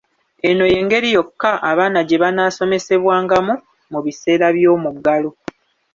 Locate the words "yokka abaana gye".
1.15-2.17